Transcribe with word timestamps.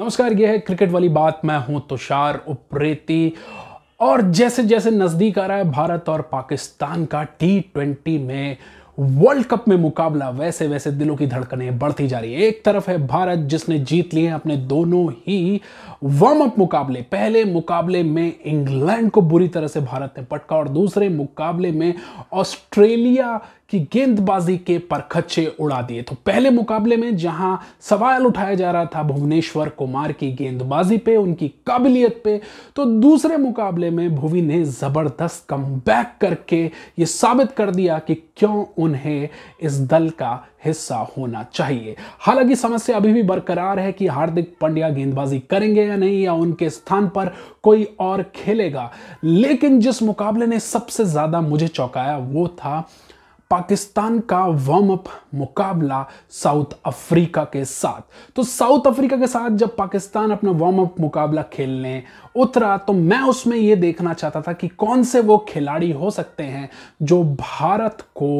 नमस्कार 0.00 0.32
यह 0.32 0.50
है 0.50 0.58
क्रिकेट 0.58 0.90
वाली 0.90 1.08
बात। 1.08 1.40
मैं 1.44 1.58
हूँ 1.58 1.86
तुषार 1.88 2.44
उप्रेती। 2.48 3.32
और 4.00 4.22
जैसे 4.22 4.64
जैसे 4.64 4.90
नज़दीक 4.90 5.38
आ 5.38 5.46
रहा 5.46 5.56
है 5.56 5.70
भारत 5.70 6.08
और 6.08 6.22
पाकिस्तान 6.22 7.04
का 7.04 7.22
टी 7.22 7.60
ट्वेंटी 7.60 8.18
में, 8.18 8.56
वर्ल्ड 8.98 9.46
कप 9.46 9.64
में 9.68 9.76
मुकाबला 9.76 10.30
वैसे 10.30 10.66
वैसे 10.66 10.90
दिलों 10.90 11.16
की 11.16 11.26
धड़कनें 11.26 11.78
बढ़ती 11.78 12.06
जा 12.06 12.18
रही 12.18 12.34
है। 12.34 12.40
एक 12.40 12.64
तरफ़ 12.64 12.90
है 12.90 13.06
भारत, 13.06 13.38
जिसने 13.38 13.78
जीत 13.78 14.14
लिए 14.14 14.28
अपने 14.28 14.56
दोनों 14.56 15.12
ही 15.12 15.60
वार्म 16.04 16.44
अप 16.44 16.58
मुकाबले। 16.58 17.02
पहले 17.02 17.44
मुकाबले 17.44 18.02
में 18.02 18.32
इंग्लैंड 18.44 19.10
को 19.10 19.22
बुरी 19.22 19.48
तरह 19.48 19.66
से 19.66 19.80
भारत 19.80 20.14
ने 20.18 20.24
पटका 20.24 20.56
और 20.56 20.68
दूसरे 20.68 21.08
मुकाबले 21.08 21.72
में 21.72 21.94
ऑस्ट्रेलिया 22.32 23.40
की 23.74 23.78
गेंदबाजी 23.92 24.56
के 24.58 24.78
परखच्चे 24.80 25.46
उड़ा 25.60 25.80
दिए। 25.82 26.02
तो 26.02 26.16
पहले 26.26 26.50
मुकाबले 26.52 26.96
में 26.96 27.16
जहाँ 27.16 27.60
सवाल 27.80 28.26
उठाया 28.26 28.54
जा 28.54 28.70
रहा 28.70 28.84
था 28.86 29.02
भुवनेश्वर 29.02 29.68
कुमार 29.68 30.12
की 30.12 30.30
गेंदबाजी 30.32 30.98
पे, 30.98 31.16
उनकी 31.16 31.48
काबिलियत 31.66 32.20
पे 32.24 32.40
तो 32.76 32.84
दूसरे 32.84 33.36
मुकाबले 33.36 33.90
में 33.90 34.14
भुवी 34.14 34.42
ने 34.42 34.64
ज़बरदस्त 34.64 35.46
कम 35.48 35.80
करके 36.20 36.64
ये 36.98 37.06
साबित 37.06 37.52
कर 37.52 37.70
दिया 37.70 37.98
कि 37.98 38.14
क्यों 38.36 38.64
उन्हें 38.78 39.28
इस 39.62 39.80
दल 39.80 40.08
का 40.10 40.32
हिस्सा 40.64 40.96
होना 41.16 41.42
चाहिए। 41.54 41.94
हालाँकि 42.20 42.56
समस्या 42.56 42.96
अभी 42.96 43.12
भी 43.12 43.22
बरकरार 43.22 43.78
है 43.78 43.92
कि 43.92 44.06
हार्दिक 44.06 44.54
पांड्या 44.60 44.88
गेंदबाजी 44.90 45.38
करेंगे 45.40 45.84
या 45.84 45.96
नहीं, 45.96 46.22
या 46.22 46.32
उनके 46.34 46.70
स्थान 46.70 47.08
पर 47.08 47.32
कोई 47.62 47.84
और 48.00 48.22
खेलेगा। 48.34 48.90
लेकिन 49.24 49.80
जिस 49.80 50.02
मुकाबले 50.02 50.46
ने 50.46 50.60
सबसे 50.60 51.04
ज़्यादा 51.04 51.40
मुझे 51.40 51.68
चौंकाया 51.68 52.16
वो 52.18 52.46
था 52.48 52.88
पाकिस्तान 53.54 54.18
का 54.20 54.38
वार्म 54.46 54.92
अप 54.92 55.04
मुकाबला 55.34 56.04
साउथ 56.30 56.72
अफ्रीका 56.86 57.44
के 57.44 57.64
साथ। 57.64 58.32
तो 58.36 58.42
साउथ 58.42 58.86
अफ्रीका 58.86 59.16
के 59.16 59.26
साथ 59.26 59.56
जब 59.56 59.76
पाकिस्तान 59.76 60.30
अपना 60.30 60.50
वार्म 60.50 60.82
अप 60.82 60.94
मुकाबला 61.00 61.42
खेलने 61.52 62.02
उतरा 62.36 62.76
तो 62.78 62.92
मैं 62.92 63.20
उसमें 63.22 63.56
यह 63.56 63.76
देखना 63.76 64.12
चाहता 64.14 64.40
था 64.40 64.52
कि 64.52 64.68
कौन 64.68 65.02
से 65.04 65.20
वो 65.20 65.38
खिलाड़ी 65.48 65.90
हो 65.92 66.10
सकते 66.10 66.42
हैं 66.42 66.68
जो 67.02 67.22
भारत 67.40 68.02
को 68.14 68.30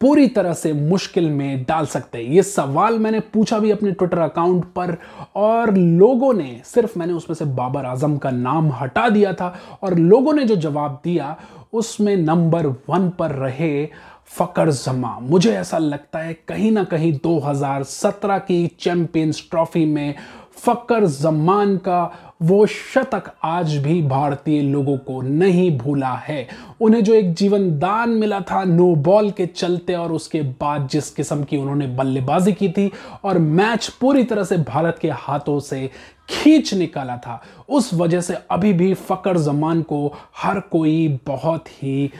पूरी 0.00 0.26
तरह 0.26 0.52
से 0.52 0.72
मुश्किल 0.72 1.28
में 1.30 1.62
डाल 1.62 1.86
सकते 1.86 2.18
हैं। 2.18 2.24
ये 2.24 2.42
सवाल 2.42 2.98
मैंने 2.98 3.20
पूछा 3.20 3.58
भी 3.58 3.70
अपने 3.70 3.92
ट्विटर 3.92 4.18
अकाउंट 4.18 4.64
पर 4.64 4.96
और 5.36 5.74
लोगों 5.76 6.32
ने, 6.34 6.60
सिर्फ़ 6.64 6.98
मैंने 6.98 7.12
उसमें 7.12 7.34
से 7.34 7.44
बाबर 7.44 7.84
आज़म 7.84 8.16
का 8.16 8.30
नाम 8.30 8.70
हटा 8.72 9.08
दिया 9.08 9.32
था 9.32 9.54
और 9.82 9.98
लोगों 9.98 10.32
ने 10.32 10.44
जो 10.44 10.56
जवाब 10.56 11.00
दिया, 11.04 11.36
उसमें 11.72 12.16
नंबर 12.16 12.66
वन 12.66 13.08
पर 13.10 13.30
रहे 13.30 13.88
फकर 14.26 14.70
जमा। 14.70 15.18
मुझे 15.22 15.52
ऐसा 15.52 15.78
लगता 15.78 16.18
है 16.18 16.34
कहीं 16.48 16.70
ना 16.70 16.84
कहीं 16.84 17.12
2017 17.12 18.38
की 18.38 18.66
चैंपियंस 18.80 19.46
ट्रॉफी 19.50 19.84
में 19.84 20.14
फकर 20.56 21.06
जमान 21.06 21.76
का 21.76 22.29
वो 22.40 22.66
शतक 22.66 23.30
आज 23.44 23.76
भी 23.76 24.00
भारतीय 24.02 24.60
लोगों 24.62 24.96
को 24.98 25.20
नहीं 25.20 25.78
भूला 25.78 26.12
है। 26.18 26.46
उन्हें 26.80 27.02
जो 27.04 27.14
एक 27.14 27.32
जीवन 27.34 27.68
दान 27.78 28.10
मिला 28.10 28.40
था 28.40 28.62
नो 28.64 28.94
बॉल 28.96 29.30
के 29.30 29.46
चलते 29.46 29.94
और 29.94 30.12
उसके 30.12 30.42
बाद 30.60 30.88
जिस 30.88 31.10
किस्म 31.10 31.44
की 31.44 31.56
उन्होंने 31.56 31.86
बल्लेबाजी 31.86 32.52
की 32.52 32.68
थी 32.68 32.90
और 33.24 33.38
मैच 33.38 33.88
पूरी 34.00 34.24
तरह 34.24 34.44
से 34.44 34.56
भारत 34.58 34.98
के 35.02 35.10
हाथों 35.10 35.58
से 35.60 35.90
खींच 36.28 36.74
निकाला 36.74 37.16
था, 37.16 37.42
उस 37.68 37.92
वजह 37.94 38.20
से 38.20 38.34
अभी 38.50 38.72
भी 38.72 38.92
फकर 38.94 39.38
जमान 39.38 39.82
को 39.82 40.12
हर 40.36 40.60
कोई 40.60 41.20
बहुत 41.26 41.68
ही 41.82 42.10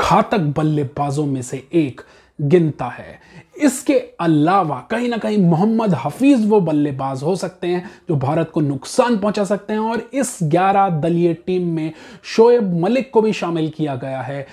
घातक 0.00 0.40
बल्लेबाजों 0.56 1.26
में 1.26 1.42
से 1.42 1.66
एक 1.74 2.00
गिनता 2.38 2.86
है। 2.86 3.18
इसके 3.62 3.94
अलावा 4.20 4.78
कहीं 4.90 5.08
ना 5.08 5.16
कहीं 5.16 5.38
मोहम्मद 5.38 5.94
हफीज 5.94 6.46
वो 6.48 6.60
बल्लेबाज 6.60 7.22
हो 7.22 7.34
सकते 7.36 7.66
हैं 7.66 7.90
जो 8.08 8.16
भारत 8.16 8.50
को 8.50 8.60
नुकसान 8.60 9.18
पहुँचा 9.18 9.44
सकते 9.44 9.72
हैं 9.72 9.80
और 9.80 10.08
इस 10.14 10.38
11 10.44 10.88
दलीय 10.90 11.34
टीम 11.36 11.68
में 11.68 11.92
शोएब 12.26 12.72
मलिक 12.80 13.10
को 13.10 13.22
भी 13.22 13.32
शामिल 13.32 13.68
किया 13.70 13.96
गया 13.96 14.20
है। 14.20 14.46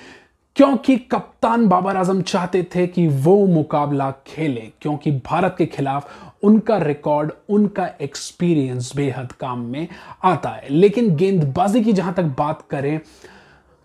क्योंकि 0.56 0.96
कप्तान 1.12 1.68
बाबर 1.68 1.98
आज़म 1.98 2.22
चाहते 2.22 2.62
थे 2.76 2.86
कि 2.88 3.08
वो 3.08 3.36
मुकाबला 3.48 4.10
खेले, 4.28 4.62
क्योंकि 4.82 5.12
भारत 5.26 5.56
के 5.58 5.66
खिलाफ 5.66 6.10
उनका 6.44 6.78
रिकॉर्ड, 6.78 7.32
उनका 7.50 7.90
एक्सपीरियंस 8.02 8.92
बेहद 8.96 9.32
काम 9.32 9.60
में 9.62 9.88
आता 10.24 10.50
है। 10.50 10.70
लेकिन 10.70 11.16
गेंदबाजी 11.16 11.84
की 11.84 11.94
जहाँ 11.94 12.14
तक 12.14 12.24
बात 12.38 12.64
करें 12.70 13.00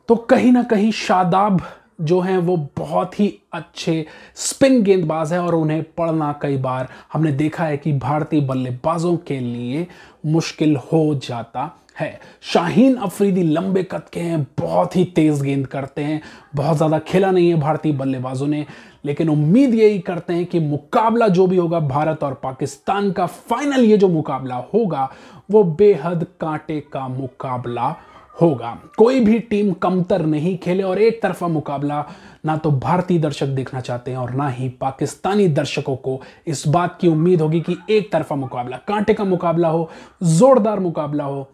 तो 0.09 0.17
कहीं 0.17 0.53
ना 0.53 0.63
कहीं 0.63 0.91
शादाब 0.93 1.61
जो 1.99 2.21
हैं 2.21 2.37
वो 2.39 2.57
बहुत 2.77 3.19
ही 3.21 3.33
अच्छे 3.53 4.05
स्पिन 4.37 4.83
गेंदबाज 4.83 5.33
है 5.33 5.39
और 5.39 5.55
उन्हें 5.55 5.83
पढ़ना 5.99 6.33
कई 6.43 6.57
बार। 6.59 6.89
हमने 7.12 7.33
देखा 7.33 7.65
है 7.65 7.77
कि 7.77 7.93
भारतीय 7.93 8.41
बल्लेबाजों 8.41 9.17
के 9.19 9.39
लिए 9.41 9.87
मुश्किल 10.27 10.77
हो 10.93 11.15
जाता 11.23 11.71
है। 12.01 12.19
शाहीन 12.45 12.97
अफरीदी 12.97 13.43
लंबे 13.43 13.83
कद 13.83 14.09
के 14.12 14.21
हैं, 14.21 14.47
बहुत 14.61 14.97
ही 14.97 15.05
तेज 15.07 15.41
गेंद 15.43 15.67
करते 15.67 16.03
हैं, 16.03 16.21
बहुत 16.55 16.77
ज़्यादा 16.77 16.99
खेला 16.99 17.31
नहीं 17.31 17.49
है 17.51 17.61
भारतीय 17.61 17.93
बल्लेबाजों 17.93 18.47
ने, 18.47 18.65
लेकिन 19.05 19.28
उम्मीद 19.28 19.75
यही 19.75 19.99
करते 19.99 20.33
हैं 20.33 20.47
कि 20.47 20.61
मुकाबला 20.61 21.28
जो 21.28 21.47
भी 21.47 21.57
होगा, 21.57 21.81
भारत 21.81 22.25
और 22.25 22.34
पाकिस्तान 22.34 23.11
का 23.13 23.27
फाइनल 23.27 23.84
ये 23.84 23.97
जो 23.97 24.09
मुकाबला 24.09 24.57
होगा, 24.75 25.11
वो 25.51 25.65
बेहद 25.65 26.27
कांटे 26.41 26.81
का 26.93 27.07
मुकाबला 27.09 27.95
होगा। 28.41 28.77
कोई 28.99 29.21
भी 29.21 29.39
टीम 29.41 29.73
कमतर 29.73 30.25
नहीं 30.27 30.57
खेले 30.59 30.83
और 30.83 30.99
एक 30.99 31.21
तरफा 31.23 31.49
मुकाबला 31.49 32.05
ना 32.45 32.57
तो 32.57 32.71
भारतीय 32.71 33.19
दर्शक 33.19 33.47
देखना 33.49 33.81
चाहते 33.81 34.11
हैं 34.11 34.19
और 34.19 34.31
ना 34.31 34.49
ही 34.49 34.69
पाकिस्तानी 34.81 35.49
दर्शकों 35.49 35.97
को 35.97 36.21
इस 36.47 36.67
बात 36.69 36.99
की 37.01 37.09
उम्मीद 37.09 37.41
होगी 37.41 37.61
कि 37.61 37.77
एक 37.91 38.11
तरफा 38.13 38.35
मुकाबला, 38.37 38.77
कांटे 38.79 39.15
का 39.15 39.25
मुकाबला 39.25 39.69
हो, 39.69 39.91
जोरदार 40.23 40.81
मुकाबला 40.81 41.25
हो, 41.25 41.49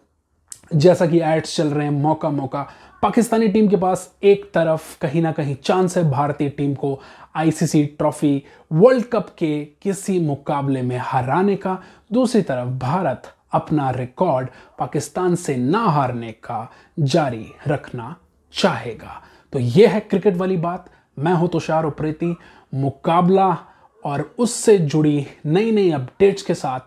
जैसा 0.75 1.05
कि 1.05 1.19
एड्स 1.19 1.55
चल 1.55 1.67
रहे 1.67 1.85
हैं 1.85 1.93
मौका 1.93 2.29
मौका, 2.29 2.67
पाकिस्तानी 3.01 3.47
टीम 3.47 3.67
के 3.67 3.75
पास 3.75 4.11
एक 4.23 4.43
तरफ़ 4.53 4.97
कहीं 5.01 5.21
ना 5.21 5.31
कहीं 5.31 5.55
चांस 5.63 5.97
है 5.97 6.09
भारतीय 6.11 6.49
टीम 6.49 6.73
को 6.73 6.99
आईसीसी 7.35 7.83
ट्रॉफी 7.97 8.43
वर्ल्ड 8.71 9.05
कप 9.05 9.29
के 9.37 9.63
किसी 9.81 10.19
मुकाबले 10.19 10.81
में 10.81 10.97
हराने 11.01 11.55
का, 11.55 11.77
दूसरी 12.13 12.41
तरफ़ 12.41 12.69
भारत 12.79 13.33
अपना 13.53 13.89
रिकॉर्ड 13.91 14.49
पाकिस्तान 14.79 15.35
से 15.35 15.55
ना 15.55 15.79
हारने 15.79 16.31
का 16.31 16.71
जारी 16.99 17.45
रखना 17.67 18.15
चाहेगा। 18.53 19.21
तो 19.53 19.59
यह 19.59 19.91
है 19.91 19.99
क्रिकेट 19.99 20.37
वाली 20.37 20.57
बात। 20.57 20.89
मैं 21.19 21.33
हूँ 21.33 21.49
तुषार 21.49 21.85
उप्रेती। 21.85 22.35
मुकाबला 22.73 23.57
और 24.05 24.35
उससे 24.39 24.77
जुड़ी 24.77 25.25
नई 25.45 25.71
नई 25.71 25.91
अपडेट्स 25.91 26.41
के 26.41 26.53
साथ 26.53 26.79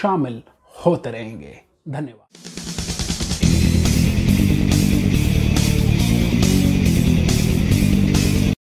शामिल 0.00 0.42
होते 0.74 1.10
रहेंगे। 1.10 1.60
धन्यवाद। 1.88 2.79